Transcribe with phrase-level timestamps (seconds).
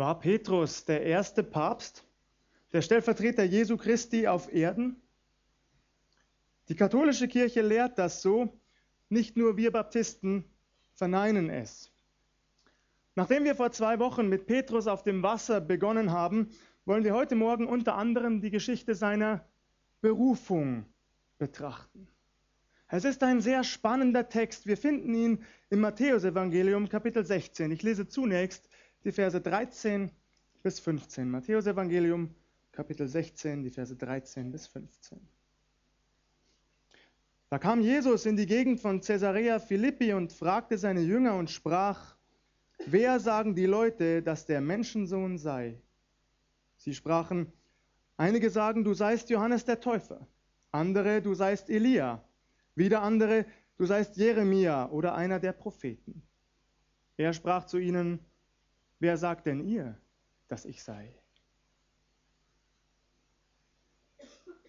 [0.00, 2.06] War Petrus der erste Papst,
[2.72, 4.96] der Stellvertreter Jesu Christi auf Erden?
[6.70, 8.48] Die katholische Kirche lehrt das so,
[9.10, 10.46] nicht nur wir Baptisten
[10.94, 11.92] verneinen es.
[13.14, 16.48] Nachdem wir vor zwei Wochen mit Petrus auf dem Wasser begonnen haben,
[16.86, 19.44] wollen wir heute Morgen unter anderem die Geschichte seiner
[20.00, 20.86] Berufung
[21.36, 22.08] betrachten.
[22.88, 24.66] Es ist ein sehr spannender Text.
[24.66, 27.70] Wir finden ihn im Matthäusevangelium Kapitel 16.
[27.70, 28.69] Ich lese zunächst
[29.04, 30.10] die Verse 13
[30.62, 31.30] bis 15.
[31.30, 32.34] Matthäusevangelium
[32.72, 35.18] Kapitel 16, die Verse 13 bis 15.
[37.48, 42.16] Da kam Jesus in die Gegend von Caesarea Philippi und fragte seine Jünger und sprach,
[42.86, 45.80] wer sagen die Leute, dass der Menschensohn sei?
[46.76, 47.52] Sie sprachen,
[48.16, 50.26] einige sagen, du seist Johannes der Täufer,
[50.70, 52.24] andere, du seist Elia
[52.76, 53.46] wieder andere,
[53.76, 56.22] du seist Jeremia oder einer der Propheten.
[57.16, 58.20] Er sprach zu ihnen,
[59.00, 59.98] wer sagt denn ihr,
[60.48, 61.12] dass ich sei?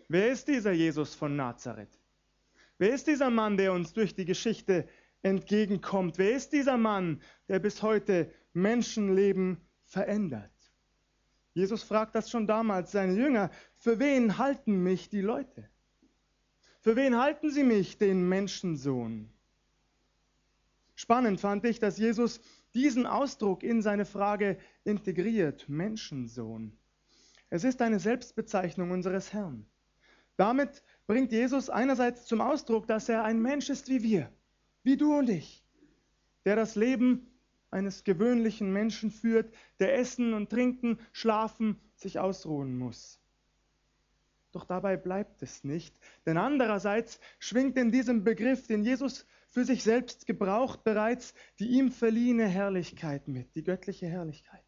[0.08, 2.00] Wer ist dieser Jesus von Nazareth?
[2.78, 4.88] Wer ist dieser Mann, der uns durch die Geschichte
[5.22, 6.18] entgegenkommt?
[6.18, 10.52] Wer ist dieser Mann, der bis heute Menschenleben verändert?
[11.54, 15.70] Jesus fragt das schon damals seine Jünger, für wen halten mich die Leute?
[16.80, 19.32] Für wen halten Sie mich, den Menschensohn?
[20.96, 22.42] Spannend fand ich, dass Jesus
[22.74, 26.78] diesen Ausdruck in seine Frage integriert, Menschensohn.
[27.50, 29.66] Es ist eine Selbstbezeichnung unseres Herrn.
[30.38, 34.32] Damit bringt Jesus einerseits zum Ausdruck, dass er ein Mensch ist wie wir,
[34.84, 35.64] wie du und ich,
[36.46, 37.28] der das Leben
[37.70, 43.22] eines gewöhnlichen Menschen führt, der essen und trinken, schlafen, sich ausruhen muss.
[44.52, 49.84] Doch dabei bleibt es nicht, denn andererseits schwingt in diesem Begriff, den Jesus für sich
[49.84, 54.64] selbst gebraucht, bereits die ihm verliehene Herrlichkeit mit, die göttliche Herrlichkeit.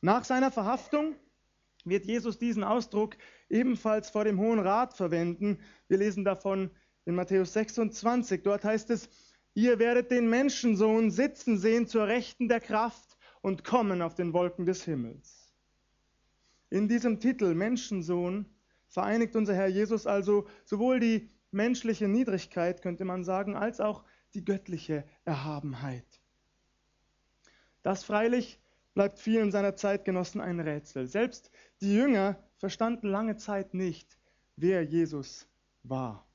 [0.00, 1.14] Nach seiner Verhaftung
[1.84, 3.16] wird Jesus diesen Ausdruck
[3.50, 5.60] ebenfalls vor dem Hohen Rat verwenden.
[5.86, 6.70] Wir lesen davon
[7.04, 8.42] in Matthäus 26.
[8.42, 9.10] Dort heißt es,
[9.54, 14.64] ihr werdet den Menschensohn sitzen sehen zur Rechten der Kraft und kommen auf den Wolken
[14.64, 15.54] des Himmels.
[16.70, 18.46] In diesem Titel Menschensohn
[18.88, 24.44] vereinigt unser Herr Jesus also sowohl die menschliche Niedrigkeit, könnte man sagen, als auch die
[24.44, 26.20] göttliche Erhabenheit.
[27.82, 28.60] Das freilich
[28.94, 31.06] bleibt vielen seiner Zeitgenossen ein Rätsel.
[31.06, 31.50] Selbst
[31.80, 34.18] die Jünger verstanden lange Zeit nicht,
[34.56, 35.48] wer Jesus
[35.82, 36.26] war.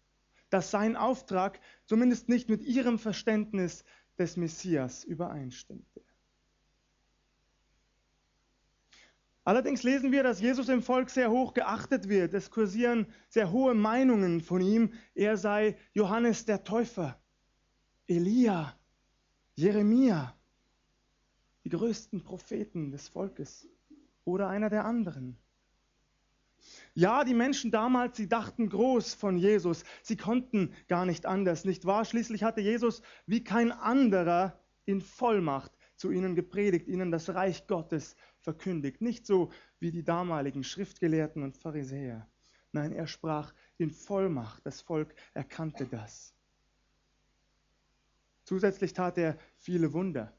[0.50, 3.84] Dass sein Auftrag zumindest nicht mit ihrem Verständnis
[4.18, 6.02] des Messias übereinstimmte.
[9.46, 12.34] Allerdings lesen wir, dass Jesus im Volk sehr hoch geachtet wird.
[12.34, 14.92] Es kursieren sehr hohe Meinungen von ihm.
[15.14, 17.22] Er sei Johannes der Täufer,
[18.08, 18.76] Elia,
[19.54, 20.36] Jeremia,
[21.64, 23.68] die größten Propheten des Volkes
[24.24, 25.38] oder einer der anderen.
[26.96, 29.84] Ja, die Menschen damals, sie dachten groß von Jesus.
[30.02, 32.04] Sie konnten gar nicht anders, nicht wahr?
[32.06, 38.16] Schließlich hatte Jesus wie kein anderer in Vollmacht zu ihnen gepredigt, ihnen das Reich Gottes
[38.42, 39.02] verkündigt.
[39.02, 42.28] Nicht so wie die damaligen Schriftgelehrten und Pharisäer.
[42.72, 44.66] Nein, er sprach in Vollmacht.
[44.66, 46.34] Das Volk erkannte das.
[48.44, 50.32] Zusätzlich tat er viele Wunder,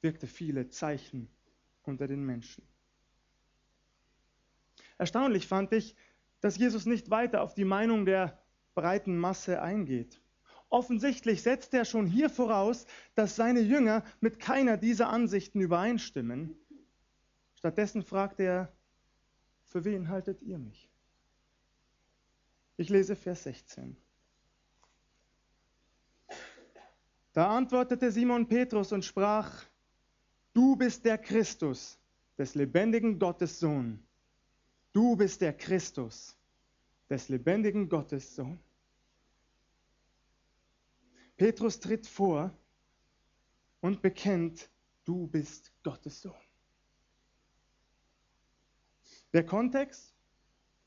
[0.00, 1.28] wirkte viele Zeichen
[1.82, 2.62] unter den Menschen.
[4.98, 5.96] Erstaunlich fand ich,
[6.40, 8.40] dass Jesus nicht weiter auf die Meinung der
[8.74, 10.20] breiten Masse eingeht.
[10.68, 16.56] Offensichtlich setzt er schon hier voraus, dass seine Jünger mit keiner dieser Ansichten übereinstimmen.
[17.54, 18.72] Stattdessen fragt er,
[19.64, 20.90] für wen haltet ihr mich?
[22.76, 23.96] Ich lese Vers 16.
[27.32, 29.64] Da antwortete Simon Petrus und sprach,
[30.52, 31.98] du bist der Christus,
[32.38, 34.02] des lebendigen Gottes Sohn.
[34.92, 36.36] Du bist der Christus,
[37.10, 38.58] des lebendigen Gottes Sohn.
[41.36, 42.50] Petrus tritt vor
[43.80, 44.70] und bekennt,
[45.04, 46.34] du bist Gottes Sohn.
[49.32, 50.14] Der Kontext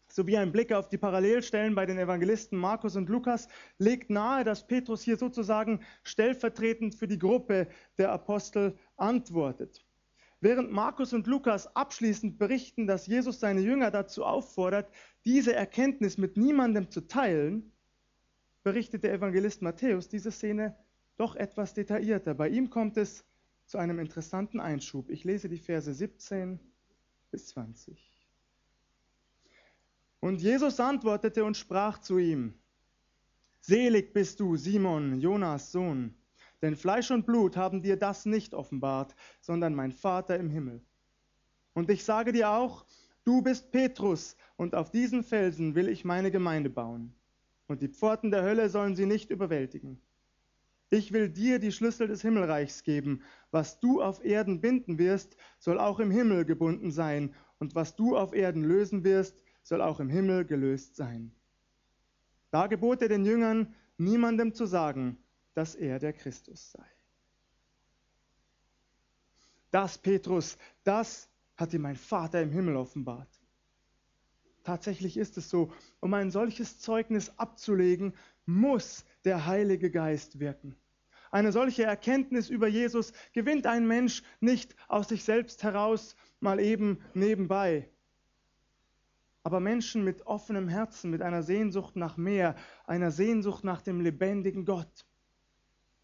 [0.08, 3.48] sowie ein Blick auf die Parallelstellen bei den Evangelisten Markus und Lukas
[3.78, 7.68] legt nahe, dass Petrus hier sozusagen stellvertretend für die Gruppe
[8.00, 9.86] der Apostel antwortet.
[10.42, 14.90] Während Markus und Lukas abschließend berichten, dass Jesus seine Jünger dazu auffordert,
[15.26, 17.72] diese Erkenntnis mit niemandem zu teilen,
[18.64, 20.76] berichtet der Evangelist Matthäus diese Szene
[21.18, 22.34] doch etwas detaillierter.
[22.34, 23.26] Bei ihm kommt es
[23.66, 25.10] zu einem interessanten Einschub.
[25.10, 26.60] Ich lese die Verse 17
[27.32, 28.10] bis 20.
[30.22, 32.54] Und Jesus antwortete und sprach zu ihm,
[33.62, 36.16] Selig bist du, Simon, Jonas Sohn,
[36.62, 40.82] denn Fleisch und Blut haben dir das nicht offenbart, sondern mein Vater im Himmel.
[41.74, 42.86] Und ich sage dir auch,
[43.24, 47.14] du bist Petrus, und auf diesen Felsen will ich meine Gemeinde bauen.
[47.70, 50.02] Und die Pforten der Hölle sollen sie nicht überwältigen.
[50.90, 53.22] Ich will dir die Schlüssel des Himmelreichs geben.
[53.52, 57.36] Was du auf Erden binden wirst, soll auch im Himmel gebunden sein.
[57.60, 61.32] Und was du auf Erden lösen wirst, soll auch im Himmel gelöst sein.
[62.50, 65.24] Da gebot er den Jüngern, niemandem zu sagen,
[65.54, 66.86] dass er der Christus sei.
[69.70, 73.39] Das, Petrus, das hat dir mein Vater im Himmel offenbart.
[74.64, 75.72] Tatsächlich ist es so.
[76.00, 78.14] Um ein solches Zeugnis abzulegen,
[78.46, 80.76] muss der Heilige Geist wirken.
[81.32, 87.00] Eine solche Erkenntnis über Jesus gewinnt ein Mensch nicht aus sich selbst heraus, mal eben
[87.14, 87.90] nebenbei.
[89.44, 94.66] Aber Menschen mit offenem Herzen, mit einer Sehnsucht nach mehr, einer Sehnsucht nach dem lebendigen
[94.66, 95.06] Gott,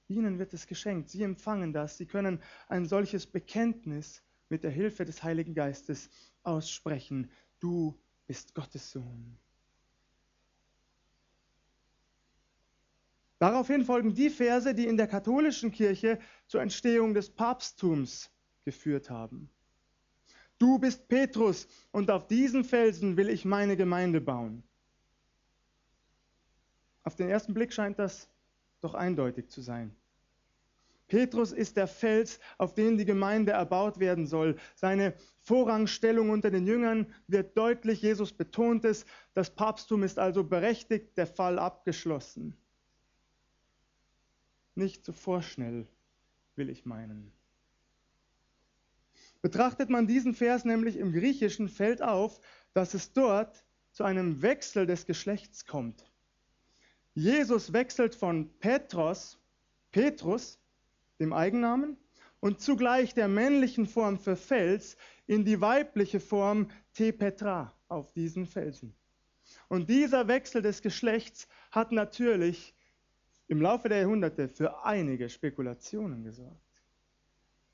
[0.07, 1.10] ihnen wird es geschenkt.
[1.10, 1.98] Sie empfangen das.
[1.98, 6.10] Sie können ein solches Bekenntnis mit der Hilfe des Heiligen Geistes
[6.44, 7.31] aussprechen.
[7.60, 9.38] Du bist Gottes Sohn.
[13.39, 18.31] Daraufhin folgen die Verse, die in der katholischen Kirche zur Entstehung des Papsttums
[18.63, 19.50] geführt haben.
[20.57, 24.63] Du bist Petrus und auf diesen Felsen will ich meine Gemeinde bauen.
[27.04, 28.30] Auf den ersten Blick scheint das
[28.81, 29.95] doch eindeutig zu sein.
[31.07, 34.57] Petrus ist der Fels, auf den die Gemeinde erbaut werden soll.
[34.75, 38.02] Seine Vorrangstellung unter den Jüngern wird deutlich.
[38.02, 39.06] Jesus betont es.
[39.34, 42.56] Das Papsttum ist also berechtigt, der Fall abgeschlossen.
[44.74, 45.88] Nicht so vorschnell,
[46.56, 47.31] will ich meinen.
[49.42, 52.40] Betrachtet man diesen Vers nämlich im Griechischen, fällt auf,
[52.74, 56.12] dass es dort zu einem Wechsel des Geschlechts kommt.
[57.13, 59.38] Jesus wechselt von Petros,
[59.92, 60.60] Petrus,
[61.19, 61.97] dem Eigennamen,
[62.39, 68.95] und zugleich der männlichen Form für Fels in die weibliche Form Tepetra auf diesen Felsen.
[69.67, 72.75] Und dieser Wechsel des Geschlechts hat natürlich
[73.47, 76.83] im Laufe der Jahrhunderte für einige Spekulationen gesorgt.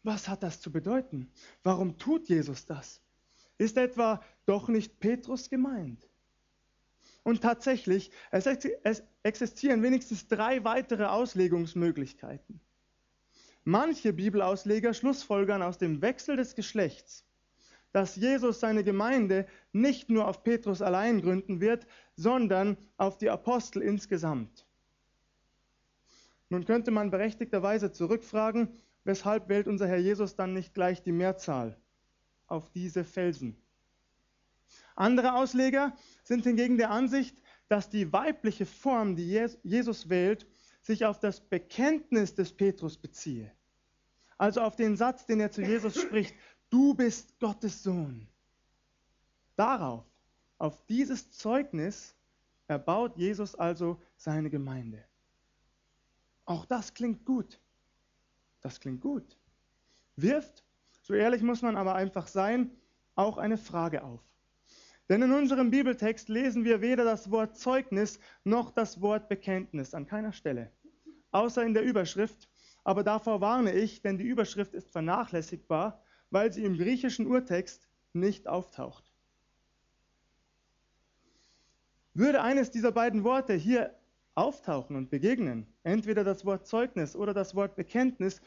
[0.04, 1.30] Was hat das zu bedeuten?
[1.64, 3.02] Warum tut Jesus das?
[3.58, 6.08] Ist etwa doch nicht Petrus gemeint?
[7.24, 12.60] Und tatsächlich, es existieren wenigstens drei weitere Auslegungsmöglichkeiten.
[13.64, 17.26] Manche Bibelausleger schlussfolgern aus dem Wechsel des Geschlechts,
[17.92, 21.86] dass Jesus seine Gemeinde nicht nur auf Petrus allein gründen wird,
[22.16, 24.66] sondern auf die Apostel insgesamt.
[26.50, 28.70] Nun könnte man berechtigterweise zurückfragen,
[29.04, 31.78] weshalb wählt unser Herr Jesus dann nicht gleich die Mehrzahl
[32.48, 33.56] auf diese Felsen?
[34.96, 37.38] Andere Ausleger sind hingegen der Ansicht,
[37.68, 40.46] dass die weibliche Form, die Jesus wählt,
[40.82, 43.52] sich auf das Bekenntnis des Petrus beziehe.
[44.38, 46.36] Also auf den Satz, den er zu Jesus spricht,
[46.70, 48.28] du bist Gottes Sohn.
[49.56, 50.06] Darauf,
[50.58, 52.16] auf dieses Zeugnis,
[52.68, 55.04] erbaut Jesus also seine Gemeinde.
[56.46, 57.60] Auch das klingt gut.
[58.62, 59.38] Das klingt gut.
[60.16, 60.64] Wirft,
[61.02, 62.72] so ehrlich muss man aber einfach sein,
[63.16, 64.22] auch eine Frage auf.
[65.12, 70.08] Denn in unserem Bibeltext lesen wir weder das Wort Zeugnis noch das Wort Bekenntnis an
[70.08, 70.72] keiner Stelle,
[71.32, 72.48] außer in der Überschrift.
[72.86, 78.48] Aber davor warne ich, denn die Überschrift ist vernachlässigbar, weil sie im griechischen Urtext nicht
[78.48, 79.12] auftaucht.
[82.14, 83.94] Würde eines dieser beiden Worte hier
[84.36, 88.40] auftauchen und begegnen, entweder das Wort Zeugnis oder das Wort Bekenntnis,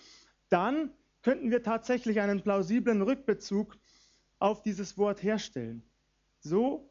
[0.49, 3.77] dann könnten wir tatsächlich einen plausiblen Rückbezug
[4.39, 5.83] auf dieses Wort herstellen.
[6.45, 6.91] So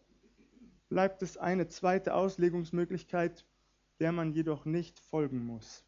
[0.90, 3.46] bleibt es eine zweite Auslegungsmöglichkeit,
[4.00, 5.86] der man jedoch nicht folgen muss.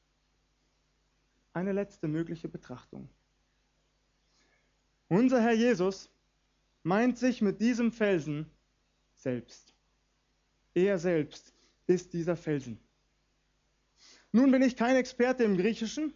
[1.52, 3.10] Eine letzte mögliche Betrachtung.
[5.10, 6.12] Unser Herr Jesus
[6.84, 8.46] meint sich mit diesem Felsen
[9.16, 9.74] selbst.
[10.76, 11.52] Er selbst
[11.88, 12.80] ist dieser Felsen.
[14.32, 16.14] Nun bin ich kein Experte im Griechischen,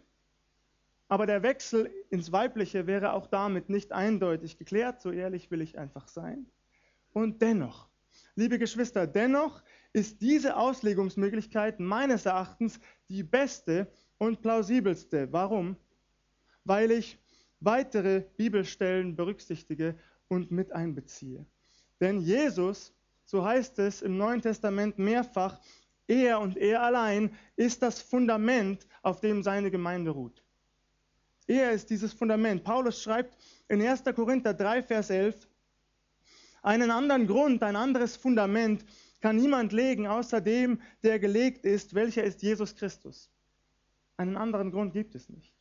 [1.08, 5.78] aber der Wechsel ins Weibliche wäre auch damit nicht eindeutig geklärt, so ehrlich will ich
[5.78, 6.46] einfach sein.
[7.12, 7.88] Und dennoch,
[8.34, 9.62] liebe Geschwister, dennoch
[9.92, 15.32] ist diese Auslegungsmöglichkeit meines Erachtens die beste und plausibelste.
[15.32, 15.76] Warum?
[16.64, 17.18] Weil ich
[17.58, 19.98] weitere Bibelstellen berücksichtige
[20.28, 21.44] und mit einbeziehe.
[22.00, 22.92] Denn Jesus,
[23.24, 25.60] so heißt es im Neuen Testament mehrfach,
[26.06, 30.42] er und er allein ist das Fundament, auf dem seine Gemeinde ruht.
[31.46, 32.64] Er ist dieses Fundament.
[32.64, 33.36] Paulus schreibt
[33.68, 34.04] in 1.
[34.14, 35.48] Korinther 3, Vers 11,
[36.62, 38.84] einen anderen Grund, ein anderes Fundament
[39.20, 43.30] kann niemand legen, außer dem, der gelegt ist, welcher ist Jesus Christus.
[44.16, 45.54] Einen anderen Grund gibt es nicht.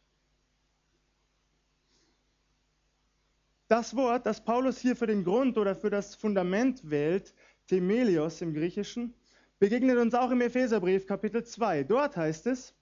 [3.68, 7.36] Das Wort, das Paulus hier für den Grund oder für das Fundament wählt,
[7.68, 9.14] Themelios im Griechischen,
[9.60, 11.84] begegnet uns auch im Epheserbrief Kapitel 2.
[11.84, 12.74] Dort heißt es,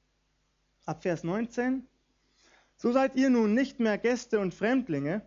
[0.85, 1.85] ab Vers 19,
[2.77, 5.23] so seid ihr nun nicht mehr Gäste und Fremdlinge,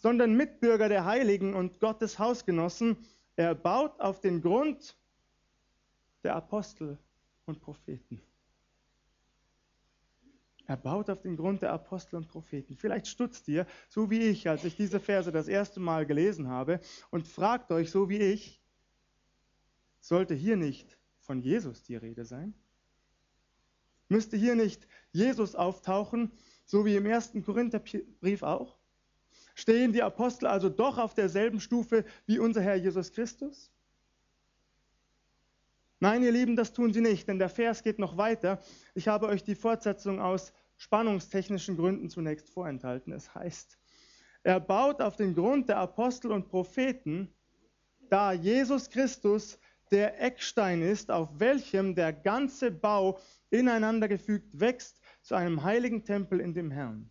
[0.00, 2.96] sondern Mitbürger der Heiligen und Gottes Hausgenossen.
[3.36, 4.96] Er baut auf den Grund
[6.24, 6.98] der Apostel
[7.44, 8.20] und Propheten.
[10.66, 12.76] Er baut auf den Grund der Apostel und Propheten.
[12.76, 16.80] Vielleicht stutzt ihr, so wie ich, als ich diese Verse das erste Mal gelesen habe,
[17.10, 18.62] und fragt euch, so wie ich,
[20.00, 22.54] sollte hier nicht von Jesus die Rede sein?
[24.08, 26.30] Müsste hier nicht Jesus auftauchen,
[26.64, 28.79] so wie im ersten Korintherbrief auch?
[29.54, 33.70] Stehen die Apostel also doch auf derselben Stufe wie unser Herr Jesus Christus?
[35.98, 38.58] Nein, ihr Lieben, das tun sie nicht, denn der Vers geht noch weiter.
[38.94, 43.12] Ich habe euch die Fortsetzung aus spannungstechnischen Gründen zunächst vorenthalten.
[43.12, 43.78] Es heißt,
[44.42, 47.28] er baut auf den Grund der Apostel und Propheten,
[48.08, 49.58] da Jesus Christus
[49.90, 53.18] der Eckstein ist, auf welchem der ganze Bau
[53.50, 57.10] ineinander gefügt wächst zu einem heiligen Tempel in dem Herrn.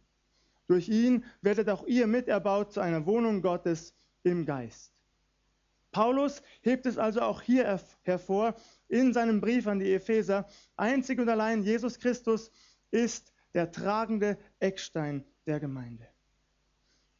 [0.70, 4.94] Durch ihn werdet auch ihr miterbaut zu einer Wohnung Gottes im Geist.
[5.92, 8.54] Paulus hebt es also auch hier hervor
[8.88, 10.48] in seinem Brief an die Epheser.
[10.76, 12.52] Einzig und allein Jesus Christus
[12.92, 16.08] ist der tragende Eckstein der Gemeinde.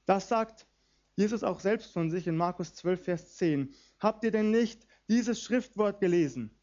[0.06, 0.68] Das sagt
[1.16, 3.74] Jesus auch selbst von sich in Markus 12, Vers 10.
[4.00, 6.56] Habt ihr denn nicht dieses Schriftwort gelesen?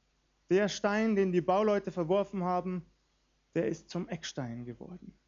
[0.50, 2.86] Der Stein, den die Bauleute verworfen haben,
[3.56, 5.18] der ist zum Eckstein geworden.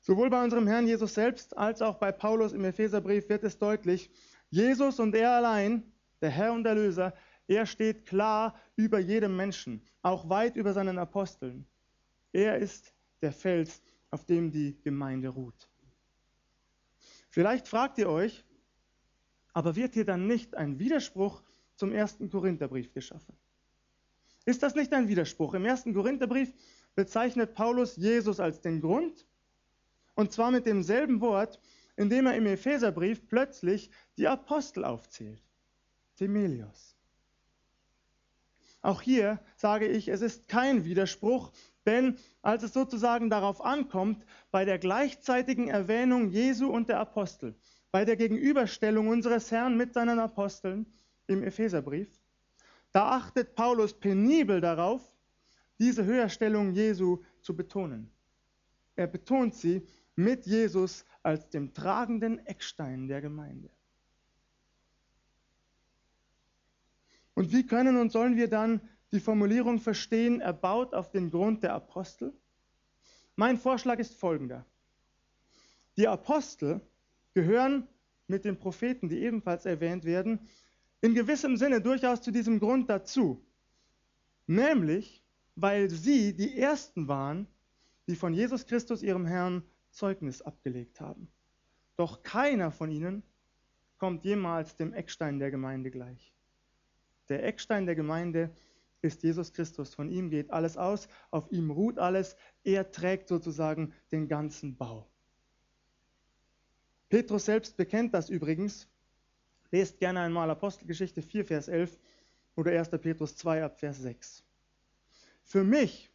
[0.00, 4.10] Sowohl bei unserem Herrn Jesus selbst als auch bei Paulus im Epheserbrief wird es deutlich,
[4.50, 7.14] Jesus und er allein, der Herr und Erlöser,
[7.46, 11.66] er steht klar über jedem Menschen, auch weit über seinen Aposteln.
[12.32, 15.68] Er ist der Fels, auf dem die Gemeinde ruht.
[17.28, 18.44] Vielleicht fragt ihr euch,
[19.52, 21.42] aber wird hier dann nicht ein Widerspruch
[21.76, 23.36] zum ersten Korintherbrief geschaffen?
[24.46, 25.54] Ist das nicht ein Widerspruch?
[25.54, 26.52] Im ersten Korintherbrief
[26.94, 29.26] bezeichnet Paulus Jesus als den Grund
[30.20, 31.58] und zwar mit demselben Wort,
[31.96, 35.42] indem er im Epheserbrief plötzlich die Apostel aufzählt.
[36.16, 36.94] Themelios.
[38.82, 41.52] Auch hier sage ich, es ist kein Widerspruch,
[41.86, 47.54] denn als es sozusagen darauf ankommt, bei der gleichzeitigen Erwähnung Jesu und der Apostel,
[47.90, 50.84] bei der Gegenüberstellung unseres Herrn mit seinen Aposteln
[51.28, 52.20] im Epheserbrief,
[52.92, 55.00] da achtet Paulus penibel darauf,
[55.78, 58.10] diese Höherstellung Jesu zu betonen.
[58.96, 59.86] Er betont sie
[60.22, 63.70] mit Jesus als dem tragenden Eckstein der Gemeinde.
[67.34, 68.80] Und wie können und sollen wir dann
[69.12, 72.32] die Formulierung verstehen, er baut auf den Grund der Apostel?
[73.36, 74.66] Mein Vorschlag ist folgender.
[75.96, 76.80] Die Apostel
[77.34, 77.88] gehören
[78.26, 80.40] mit den Propheten, die ebenfalls erwähnt werden,
[81.00, 83.42] in gewissem Sinne durchaus zu diesem Grund dazu.
[84.46, 85.22] Nämlich,
[85.56, 87.46] weil sie die Ersten waren,
[88.06, 91.30] die von Jesus Christus, ihrem Herrn, Zeugnis abgelegt haben.
[91.96, 93.22] Doch keiner von ihnen
[93.98, 96.34] kommt jemals dem Eckstein der Gemeinde gleich.
[97.28, 98.50] Der Eckstein der Gemeinde
[99.02, 99.94] ist Jesus Christus.
[99.94, 102.36] Von ihm geht alles aus, auf ihm ruht alles.
[102.64, 105.06] Er trägt sozusagen den ganzen Bau.
[107.08, 108.88] Petrus selbst bekennt das übrigens.
[109.70, 111.98] Lest gerne einmal Apostelgeschichte 4, Vers 11
[112.56, 112.90] oder 1.
[112.90, 114.44] Petrus 2 ab Vers 6.
[115.44, 116.10] Für mich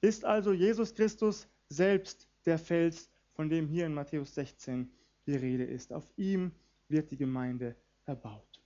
[0.00, 4.90] ist also Jesus Christus selbst der Fels, von dem hier in Matthäus 16
[5.26, 5.92] die Rede ist.
[5.92, 6.52] Auf ihm
[6.88, 8.60] wird die Gemeinde erbaut.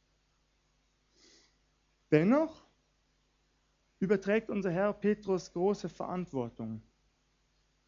[2.10, 2.64] Dennoch
[3.98, 6.82] überträgt unser Herr Petrus große Verantwortung.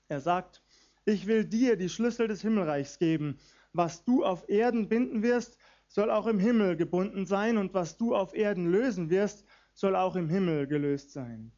[0.08, 0.62] Er sagt,
[1.04, 3.38] ich will dir die Schlüssel des Himmelreichs geben.
[3.72, 8.14] Was du auf Erden binden wirst, soll auch im Himmel gebunden sein, und was du
[8.14, 11.52] auf Erden lösen wirst, soll auch im Himmel gelöst sein.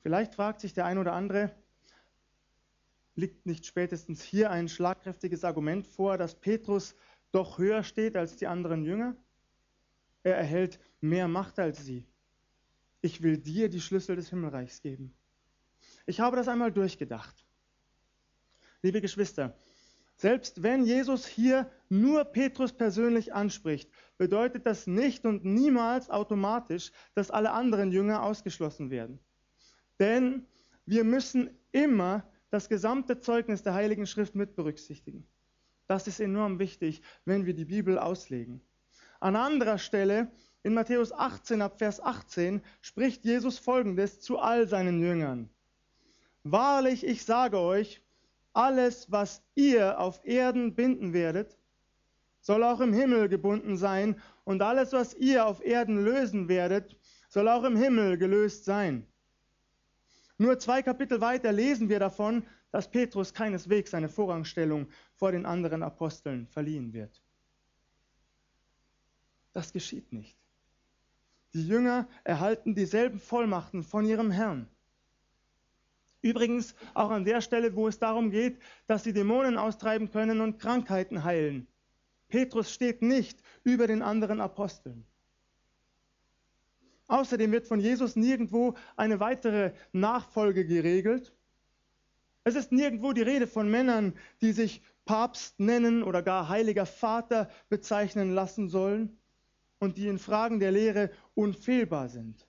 [0.00, 1.54] Vielleicht fragt sich der ein oder andere,
[3.14, 6.94] liegt nicht spätestens hier ein schlagkräftiges Argument vor, dass Petrus
[7.30, 9.16] doch höher steht als die anderen Jünger?
[10.22, 12.06] Er erhält mehr Macht als sie.
[13.00, 15.14] Ich will dir die Schlüssel des Himmelreichs geben.
[16.06, 17.44] Ich habe das einmal durchgedacht.
[18.82, 19.56] Liebe Geschwister,
[20.16, 27.30] selbst wenn Jesus hier nur Petrus persönlich anspricht, bedeutet das nicht und niemals automatisch, dass
[27.30, 29.18] alle anderen Jünger ausgeschlossen werden.
[29.98, 30.46] Denn
[30.86, 35.26] wir müssen immer das gesamte Zeugnis der Heiligen Schrift mit berücksichtigen.
[35.86, 38.60] Das ist enorm wichtig, wenn wir die Bibel auslegen.
[39.20, 40.30] An anderer Stelle,
[40.62, 45.48] in Matthäus 18 ab Vers 18, spricht Jesus folgendes zu all seinen Jüngern.
[46.44, 48.02] Wahrlich, ich sage euch,
[48.52, 51.56] alles, was ihr auf Erden binden werdet,
[52.42, 56.98] soll auch im Himmel gebunden sein, und alles, was ihr auf Erden lösen werdet,
[57.30, 59.06] soll auch im Himmel gelöst sein.
[60.42, 65.84] Nur zwei Kapitel weiter lesen wir davon, dass Petrus keineswegs eine Vorrangstellung vor den anderen
[65.84, 67.22] Aposteln verliehen wird.
[69.52, 70.36] Das geschieht nicht.
[71.54, 74.66] Die Jünger erhalten dieselben Vollmachten von ihrem Herrn.
[76.22, 78.58] Übrigens auch an der Stelle, wo es darum geht,
[78.88, 81.68] dass sie Dämonen austreiben können und Krankheiten heilen.
[82.26, 85.06] Petrus steht nicht über den anderen Aposteln.
[87.12, 91.34] Außerdem wird von Jesus nirgendwo eine weitere Nachfolge geregelt.
[92.42, 97.50] Es ist nirgendwo die Rede von Männern, die sich Papst nennen oder gar heiliger Vater
[97.68, 99.18] bezeichnen lassen sollen
[99.78, 102.48] und die in Fragen der Lehre unfehlbar sind.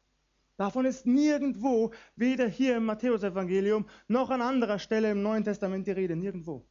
[0.55, 5.91] Davon ist nirgendwo, weder hier im Matthäusevangelium noch an anderer Stelle im Neuen Testament die
[5.91, 6.65] Rede, nirgendwo.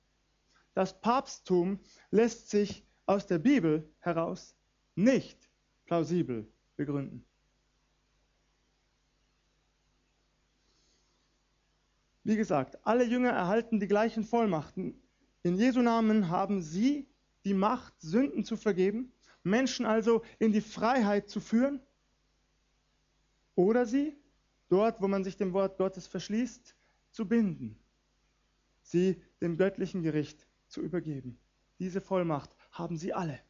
[0.73, 1.79] Das Papsttum
[2.11, 4.57] lässt sich aus der Bibel heraus
[4.95, 5.51] nicht
[5.85, 7.27] plausibel begründen.
[12.25, 15.01] Wie gesagt, alle Jünger erhalten die gleichen Vollmachten.
[15.43, 17.09] In Jesu Namen haben sie
[17.45, 19.13] die Macht, Sünden zu vergeben,
[19.43, 21.81] Menschen also in die Freiheit zu führen.
[23.57, 24.17] Oder sie,
[24.69, 26.77] dort wo man sich dem Wort Gottes verschließt,
[27.11, 27.77] zu binden,
[28.83, 31.39] sie dem göttlichen Gericht zu übergeben.
[31.79, 33.41] Diese Vollmacht haben sie alle.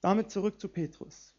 [0.00, 1.34] Damit zurück zu Petrus.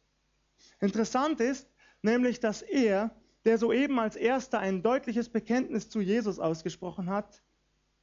[0.79, 1.67] Interessant ist
[2.01, 7.41] nämlich, dass er, der soeben als erster ein deutliches Bekenntnis zu Jesus ausgesprochen hat,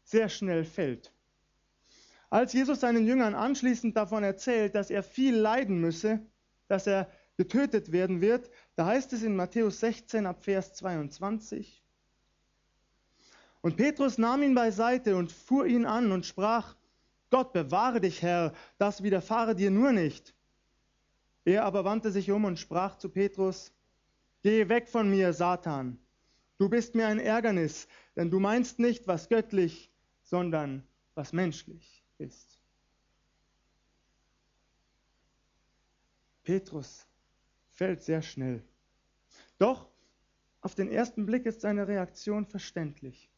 [0.04, 1.12] sehr schnell fällt.
[2.30, 6.21] Als Jesus seinen Jüngern anschließend davon erzählt, dass er viel leiden müsse,
[6.66, 11.83] dass er getötet werden wird, da heißt es in Matthäus 16 ab Vers 22,
[13.61, 16.77] und Petrus nahm ihn beiseite und fuhr ihn an und sprach,
[17.31, 20.35] Gott bewahre dich, Herr, das widerfahre dir nur nicht.
[21.44, 23.72] Er aber wandte sich um und sprach zu Petrus,
[24.42, 25.98] Geh weg von mir, Satan,
[26.59, 29.90] du bist mir ein Ärgernis, denn du meinst nicht, was göttlich,
[30.22, 32.59] sondern was menschlich ist.
[36.44, 37.07] Petrus
[37.70, 38.62] fällt sehr schnell.
[39.59, 39.88] Doch
[40.61, 43.31] auf den ersten Blick ist seine Reaktion verständlich.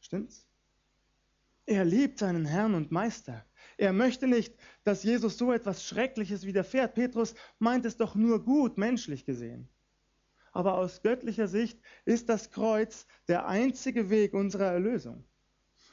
[0.00, 0.46] Stimmt's?
[1.64, 3.44] Er liebt seinen Herrn und Meister.
[3.76, 6.94] Er möchte nicht, dass Jesus so etwas Schreckliches widerfährt.
[6.94, 9.68] Petrus meint es doch nur gut, menschlich gesehen.
[10.52, 15.24] Aber aus göttlicher Sicht ist das Kreuz der einzige Weg unserer Erlösung.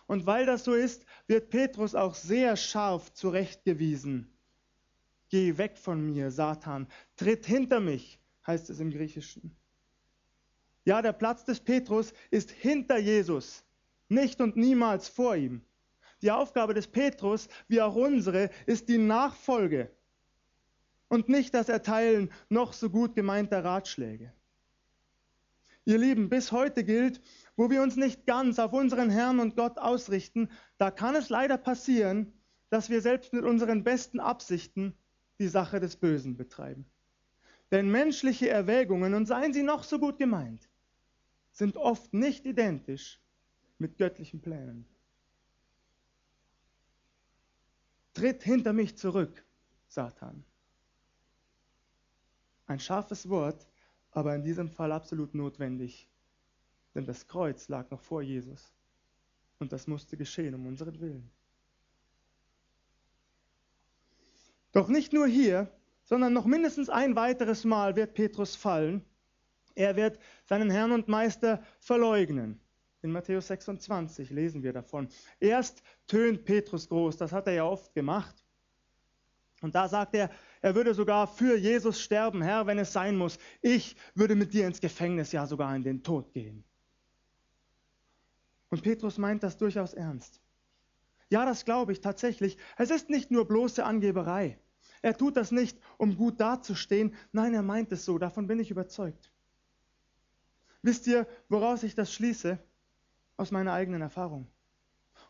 [0.06, 4.34] Und weil das so ist, wird Petrus auch sehr scharf zurechtgewiesen.
[5.30, 9.56] Geh weg von mir, Satan, tritt hinter mich, heißt es im Griechischen.
[10.84, 13.64] Ja, der Platz des Petrus ist hinter Jesus
[14.10, 15.62] nicht und niemals vor ihm.
[16.22, 19.90] Die Aufgabe des Petrus, wie auch unsere, ist die Nachfolge
[21.08, 24.34] und nicht das Erteilen noch so gut gemeinter Ratschläge.
[25.86, 27.22] Ihr Lieben, bis heute gilt,
[27.56, 31.58] wo wir uns nicht ganz auf unseren Herrn und Gott ausrichten, da kann es leider
[31.58, 32.34] passieren,
[32.70, 34.96] dass wir selbst mit unseren besten Absichten
[35.40, 36.86] die Sache des Bösen betreiben.
[37.72, 40.70] Denn menschliche Erwägungen, und seien sie noch so gut gemeint,
[41.52, 43.20] sind oft nicht identisch
[43.78, 44.86] mit göttlichen Plänen.
[48.14, 49.46] Tritt hinter mich zurück,
[49.88, 50.44] Satan.
[52.66, 53.68] Ein scharfes Wort,
[54.12, 56.10] aber in diesem Fall absolut notwendig,
[56.96, 58.74] denn das Kreuz lag noch vor Jesus
[59.60, 61.30] und das musste geschehen um unseren Willen.
[64.72, 65.72] Doch nicht nur hier,
[66.04, 69.04] sondern noch mindestens ein weiteres Mal wird Petrus fallen.
[69.76, 72.60] Er wird seinen Herrn und Meister verleugnen.
[73.02, 75.08] In Matthäus 26 lesen wir davon.
[75.40, 78.44] Erst tönt Petrus groß, das hat er ja oft gemacht.
[79.62, 80.30] Und da sagt er,
[80.62, 83.38] er würde sogar für Jesus sterben, Herr, wenn es sein muss.
[83.62, 86.64] Ich würde mit dir ins Gefängnis, ja sogar in den Tod gehen.
[88.70, 90.42] Und Petrus meint das durchaus ernst.
[91.30, 92.58] Ja, das glaube ich tatsächlich.
[92.78, 94.60] Es ist nicht nur bloße Angeberei.
[95.02, 97.16] Er tut das nicht, um gut dazustehen.
[97.32, 98.18] Nein, er meint es so.
[98.18, 99.32] Davon bin ich überzeugt.
[100.82, 102.60] Wisst ihr, woraus ich das schließe?
[103.40, 104.48] aus meiner eigenen Erfahrung.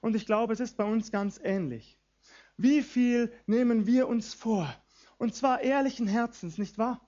[0.01, 1.98] Und ich glaube, es ist bei uns ganz ähnlich.
[2.61, 4.67] Wie viel nehmen wir uns vor?
[5.17, 6.99] Und zwar ehrlichen Herzens, nicht wahr?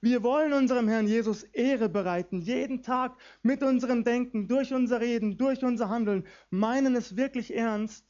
[0.00, 5.36] Wir wollen unserem Herrn Jesus Ehre bereiten, jeden Tag mit unserem Denken, durch unser Reden,
[5.36, 8.06] durch unser Handeln, meinen es wirklich ernst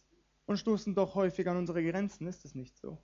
[0.47, 2.29] und stoßen doch häufig an unsere Grenzen.
[2.29, 3.03] Ist es nicht so?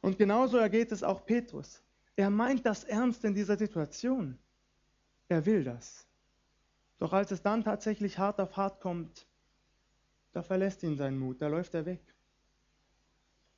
[0.00, 1.82] Und genauso ergeht es auch Petrus.
[2.14, 4.38] Er meint das ernst in dieser Situation.
[5.28, 6.06] Er will das.
[7.00, 9.26] Doch als es dann tatsächlich hart auf hart kommt,
[10.30, 12.14] da verlässt ihn sein Mut, da läuft er weg.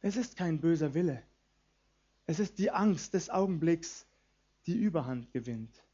[0.02, 1.22] Es ist kein böser Wille.
[2.26, 4.06] Es ist die Angst des Augenblicks,
[4.66, 5.84] die Überhand gewinnt.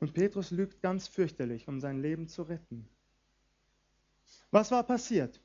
[0.00, 2.88] Und Petrus lügt ganz fürchterlich, um sein Leben zu retten.
[4.50, 5.40] Was war passiert?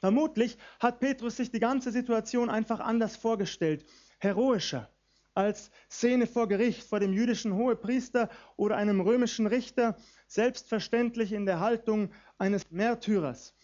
[0.00, 3.84] Vermutlich hat Petrus sich die ganze Situation einfach anders vorgestellt,
[4.18, 4.88] heroischer,
[5.34, 11.60] als Szene vor Gericht, vor dem jüdischen Hohepriester oder einem römischen Richter, selbstverständlich in der
[11.60, 13.54] Haltung eines Märtyrers.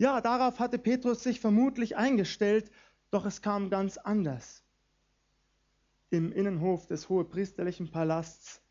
[0.00, 2.70] Ja, darauf hatte Petrus sich vermutlich eingestellt,
[3.10, 4.64] doch es kam ganz anders.
[6.08, 8.62] Im Innenhof des hohepriesterlichen Palasts.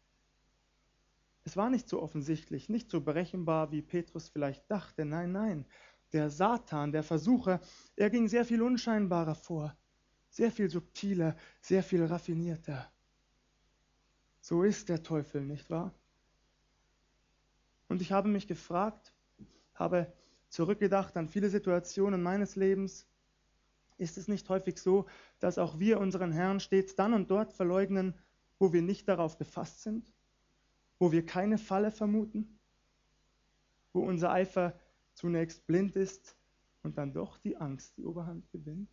[1.43, 5.05] Es war nicht so offensichtlich, nicht so berechenbar, wie Petrus vielleicht dachte.
[5.05, 5.67] Nein, nein,
[6.13, 7.61] der Satan, der Versucher,
[7.95, 9.77] er ging sehr viel unscheinbarer vor,
[10.31, 12.91] sehr viel subtiler, sehr viel raffinierter.
[14.41, 15.93] So ist der Teufel, nicht wahr?
[17.87, 19.13] Und ich habe mich gefragt,
[19.75, 20.11] habe
[20.49, 23.07] zurückgedacht an viele Situationen meines Lebens,
[23.97, 25.05] ist es nicht häufig so,
[25.39, 28.13] dass auch wir unseren Herrn stets dann und dort verleugnen,
[28.57, 30.11] wo wir nicht darauf gefasst sind,
[30.97, 32.59] wo wir keine Falle vermuten,
[33.93, 34.77] wo unser Eifer
[35.13, 36.35] zunächst blind ist
[36.83, 38.89] und dann doch die Angst die Oberhand gewinnt?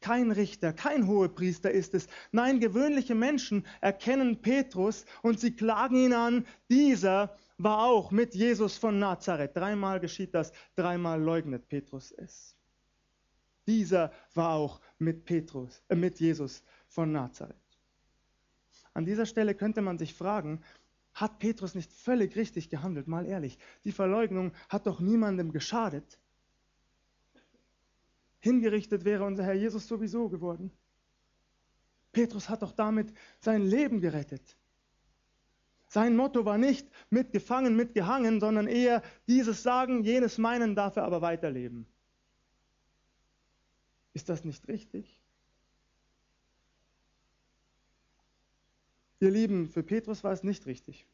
[0.00, 2.06] Kein Richter, kein Hohepriester ist es.
[2.32, 8.78] Nein, gewöhnliche Menschen erkennen Petrus und sie klagen ihn an, dieser war auch mit Jesus
[8.78, 9.56] von Nazareth.
[9.56, 12.56] Dreimal geschieht das, dreimal leugnet Petrus es.
[13.66, 17.56] Dieser war auch mit Petrus, äh, mit Jesus von Nazareth.
[18.94, 20.62] An dieser Stelle könnte man sich fragen,
[21.14, 23.58] hat Petrus nicht völlig richtig gehandelt, mal ehrlich?
[23.84, 26.18] Die Verleugnung hat doch niemandem geschadet.
[28.40, 30.72] Hingerichtet wäre unser Herr Jesus sowieso geworden.
[32.12, 34.56] Petrus hat doch damit sein Leben gerettet.
[35.92, 41.20] Sein Motto war nicht mitgefangen, mitgehangen, sondern eher dieses Sagen, jenes Meinen darf er aber
[41.20, 41.84] weiterleben.
[44.12, 45.20] Ist das nicht richtig?
[49.18, 51.08] Ihr Lieben, für Petrus war es nicht richtig.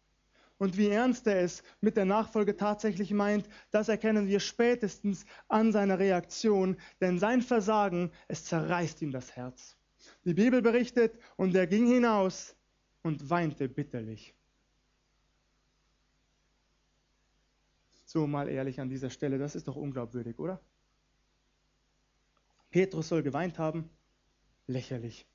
[0.59, 5.73] Und wie ernst er es mit der Nachfolge tatsächlich meint, das erkennen wir spätestens an
[5.73, 9.75] seiner Reaktion, denn sein Versagen, es zerreißt ihm das Herz.
[10.25, 12.55] Die Bibel berichtet, und er ging hinaus
[13.03, 14.35] und weinte bitterlich.
[18.17, 20.59] So mal ehrlich an dieser Stelle, das ist doch unglaubwürdig, oder?
[22.71, 23.91] Petrus soll geweint haben?
[24.67, 25.27] Lächerlich.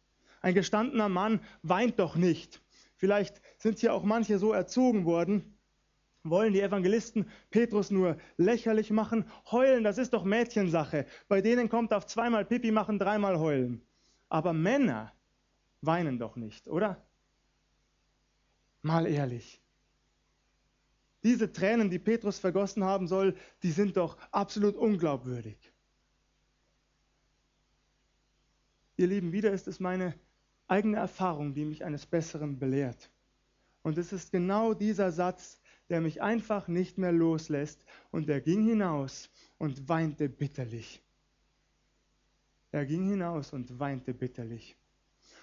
[0.41, 2.59] Ein gestandener Mann weint doch nicht.
[2.95, 5.55] Vielleicht sind hier auch manche so erzogen worden,
[6.23, 9.25] wollen die Evangelisten Petrus nur lächerlich machen.
[9.51, 11.05] Heulen, das ist doch Mädchensache.
[11.27, 13.85] Bei denen kommt auf zweimal Pipi machen, dreimal heulen.
[14.27, 15.13] Aber Männer
[15.81, 17.05] weinen doch nicht, oder?
[18.81, 19.61] Mal ehrlich.
[21.23, 25.57] Diese Tränen, die Petrus vergossen haben soll, die sind doch absolut unglaubwürdig.
[28.97, 30.15] Ihr Lieben, wieder ist es meine
[30.67, 33.11] eigene Erfahrung, die mich eines Besseren belehrt.
[33.83, 37.83] Und es ist genau dieser Satz, der mich einfach nicht mehr loslässt.
[38.11, 41.01] Und er ging hinaus und weinte bitterlich.
[42.71, 44.77] Er ging hinaus und weinte bitterlich.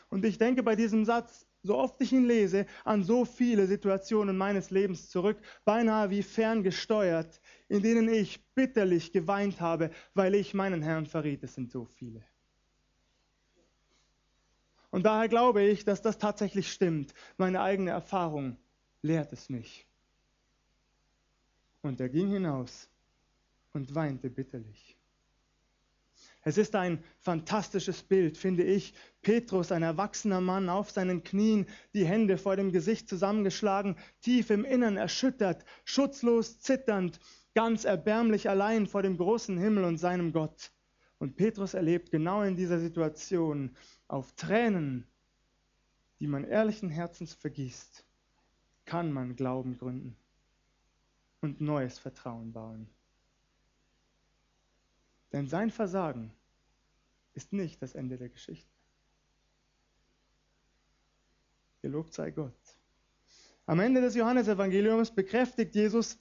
[0.09, 4.37] Und ich denke bei diesem Satz so oft ich ihn lese, an so viele Situationen
[4.37, 10.83] meines Lebens zurück, beinahe wie ferngesteuert, in denen ich bitterlich geweint habe, weil ich meinen
[10.83, 11.45] Herrn verriet.
[11.45, 12.25] Es sind so viele.
[14.91, 17.13] Und daher glaube ich, dass das tatsächlich stimmt.
[17.37, 18.57] Meine eigene Erfahrung
[19.03, 19.87] lehrt es mich.
[21.83, 22.89] Und er ging hinaus
[23.75, 24.98] und weinte bitterlich.
[26.49, 28.95] Es ist ein fantastisches Bild, finde ich.
[29.21, 34.65] Petrus, ein erwachsener Mann, auf seinen Knien, die Hände vor dem Gesicht zusammengeschlagen, tief im
[34.65, 37.21] Innern erschüttert, schutzlos, zitternd,
[37.55, 40.73] ganz erbärmlich allein vor dem großen Himmel und seinem Gott.
[41.19, 45.07] Und Petrus erlebt genau in dieser Situation auf Tränen,
[46.19, 48.07] die man ehrlichen Herzens vergießt,
[48.87, 50.17] kann man Glauben gründen
[51.43, 52.89] und neues Vertrauen bauen.
[55.31, 56.33] Denn sein Versagen
[57.39, 58.69] ist nicht das Ende der Geschichte.
[61.83, 62.61] Gelobt sei Gott.
[63.65, 66.19] Am Ende des Johannesevangeliums bekräftigt Jesus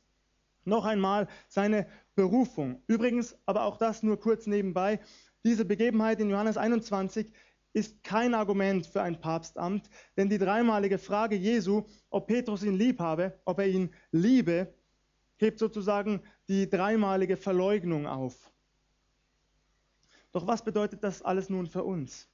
[0.64, 2.84] noch einmal seine Berufung.
[2.86, 5.00] Übrigens, aber auch das nur kurz nebenbei,
[5.44, 7.34] diese Begebenheit in Johannes 21
[7.74, 13.00] ist kein Argument für ein Papstamt, denn die dreimalige Frage Jesu, ob Petrus ihn lieb
[13.00, 14.72] habe, ob er ihn liebe,
[15.38, 18.52] hebt sozusagen die dreimalige Verleugnung auf.
[20.38, 22.30] Doch was bedeutet das alles nun für uns?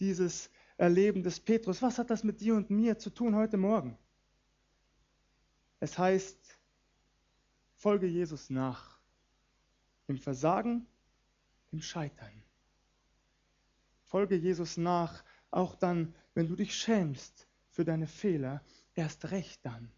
[0.00, 1.80] Dieses Erleben des Petrus.
[1.82, 3.96] Was hat das mit dir und mir zu tun heute Morgen?
[5.78, 6.36] Es heißt,
[7.76, 8.98] folge Jesus nach.
[10.08, 10.84] Im Versagen,
[11.70, 12.42] im Scheitern.
[14.02, 15.22] Folge Jesus nach,
[15.52, 18.64] auch dann, wenn du dich schämst für deine Fehler,
[18.96, 19.92] erst recht dann.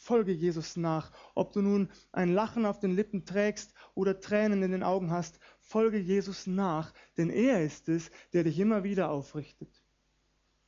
[0.00, 4.72] Folge Jesus nach, ob du nun ein Lachen auf den Lippen trägst oder Tränen in
[4.72, 9.68] den Augen hast, folge Jesus nach, denn er ist es, der dich immer wieder aufrichtet.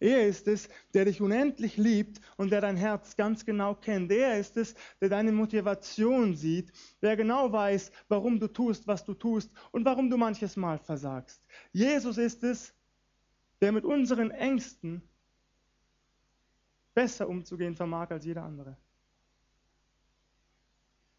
[0.01, 4.12] Er ist es, der dich unendlich liebt und der dein Herz ganz genau kennt.
[4.12, 9.14] Er ist es, der deine Motivation sieht, der genau weiß, warum du tust, was du
[9.14, 11.42] tust und warum du manches Mal versagst.
[11.73, 12.75] Jesus ist es,
[13.62, 15.01] der mit unseren Ängsten
[16.92, 18.77] besser umzugehen vermag als jeder andere.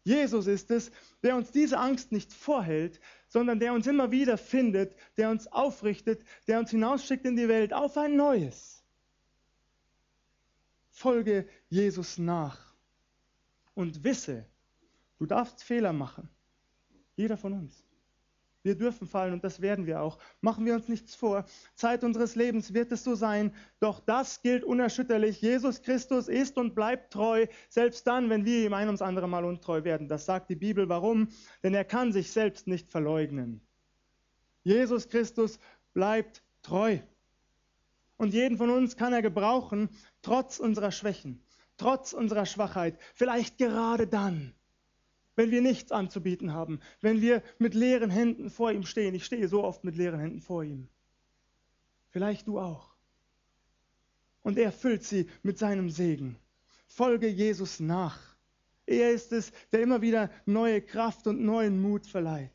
[0.04, 4.94] Jesus ist es, der uns diese Angst nicht vorhält, sondern der uns immer wieder findet,
[5.16, 8.84] der uns aufrichtet, der uns hinausschickt in die Welt auf ein neues.
[10.90, 12.74] Folge Jesus nach
[13.74, 14.46] und wisse,
[15.18, 16.28] du darfst Fehler machen.
[17.16, 17.83] Jeder von uns.
[18.64, 20.18] Wir dürfen fallen und das werden wir auch.
[20.40, 21.44] Machen wir uns nichts vor.
[21.74, 23.54] Zeit unseres Lebens wird es so sein.
[23.78, 25.42] Doch das gilt unerschütterlich.
[25.42, 29.44] Jesus Christus ist und bleibt treu, selbst dann, wenn wir ihm ein ums andere Mal
[29.44, 30.08] untreu werden.
[30.08, 30.88] Das sagt die Bibel.
[30.88, 31.28] Warum?
[31.62, 33.60] Denn er kann sich selbst nicht verleugnen.
[34.62, 35.58] Jesus Christus
[35.92, 37.00] bleibt treu.
[38.16, 39.90] Und jeden von uns kann er gebrauchen,
[40.22, 41.44] trotz unserer Schwächen,
[41.76, 42.98] trotz unserer Schwachheit.
[43.14, 44.54] Vielleicht gerade dann,
[45.36, 49.14] wenn wir nichts anzubieten haben, wenn wir mit leeren Händen vor ihm stehen.
[49.14, 50.88] Ich stehe so oft mit leeren Händen vor ihm.
[52.10, 52.94] Vielleicht du auch.
[54.42, 56.36] Und er füllt sie mit seinem Segen.
[56.86, 58.36] Folge Jesus nach.
[58.86, 62.53] Er ist es, der immer wieder neue Kraft und neuen Mut verleiht.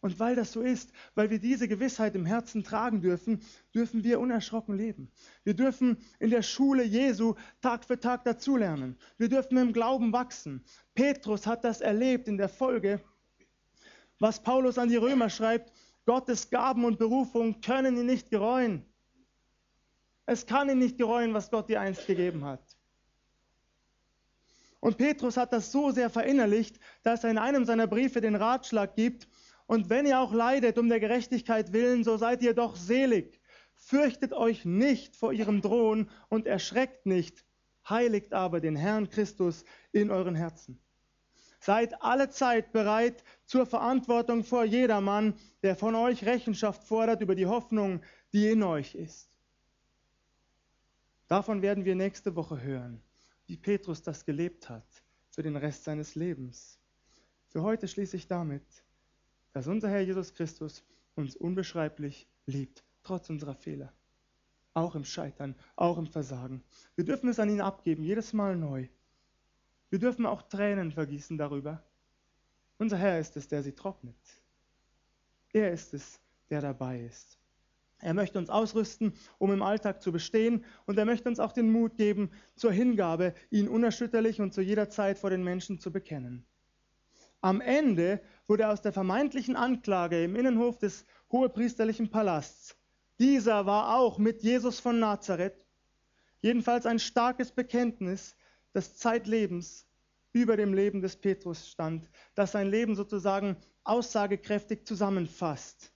[0.00, 3.42] Und weil das so ist, weil wir diese Gewissheit im Herzen tragen dürfen,
[3.74, 5.10] dürfen wir unerschrocken leben.
[5.44, 8.96] Wir dürfen in der Schule Jesu Tag für Tag dazulernen.
[9.18, 10.64] Wir dürfen im Glauben wachsen.
[10.94, 13.02] Petrus hat das erlebt in der Folge,
[14.18, 15.72] was Paulus an die Römer schreibt,
[16.06, 18.84] Gottes Gaben und Berufung können ihn nicht gereuen.
[20.24, 22.62] Es kann ihn nicht gereuen, was Gott dir einst gegeben hat.
[24.80, 28.96] Und Petrus hat das so sehr verinnerlicht, dass er in einem seiner Briefe den Ratschlag
[28.96, 29.28] gibt,
[29.70, 33.40] und wenn ihr auch leidet um der Gerechtigkeit willen, so seid ihr doch selig.
[33.76, 37.44] Fürchtet euch nicht vor ihrem Drohen und erschreckt nicht.
[37.88, 40.80] Heiligt aber den Herrn Christus in euren Herzen.
[41.60, 47.46] Seid alle Zeit bereit zur Verantwortung vor jedermann, der von euch Rechenschaft fordert über die
[47.46, 48.02] Hoffnung,
[48.32, 49.30] die in euch ist.
[51.28, 53.00] Davon werden wir nächste Woche hören,
[53.46, 56.80] wie Petrus das gelebt hat für den Rest seines Lebens.
[57.46, 58.64] Für heute schließe ich damit
[59.52, 60.84] dass unser Herr Jesus Christus
[61.14, 63.92] uns unbeschreiblich liebt, trotz unserer Fehler.
[64.74, 66.62] Auch im Scheitern, auch im Versagen.
[66.94, 68.86] Wir dürfen es an ihn abgeben, jedes Mal neu.
[69.90, 71.82] Wir dürfen auch Tränen vergießen darüber.
[72.78, 74.16] Unser Herr ist es, der sie trocknet.
[75.52, 77.40] Er ist es, der dabei ist.
[77.98, 81.70] Er möchte uns ausrüsten, um im Alltag zu bestehen, und er möchte uns auch den
[81.70, 86.46] Mut geben zur Hingabe, ihn unerschütterlich und zu jeder Zeit vor den Menschen zu bekennen.
[87.42, 92.76] Am Ende wurde aus der vermeintlichen Anklage im Innenhof des hohepriesterlichen Palasts,
[93.20, 95.64] dieser war auch mit Jesus von Nazareth,
[96.40, 98.34] jedenfalls ein starkes Bekenntnis
[98.74, 99.86] des Zeitlebens
[100.32, 105.92] über dem Leben des Petrus stand, das sein Leben sozusagen aussagekräftig zusammenfasst.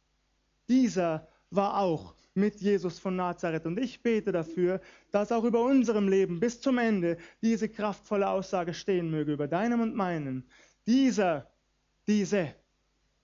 [0.69, 3.67] Dieser war auch mit Jesus von Nazareth.
[3.67, 8.75] Und ich bete dafür, dass auch über unserem Leben bis zum Ende diese kraftvolle Aussage
[8.75, 10.45] stehen möge, über deinem und meinem,
[10.87, 11.51] dieser,
[12.07, 12.55] diese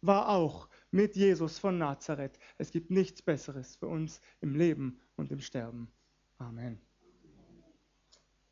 [0.01, 2.38] war auch mit Jesus von Nazareth.
[2.59, 5.93] Es gibt nichts Besseres für uns im Leben und im Sterben.
[6.38, 6.81] Amen.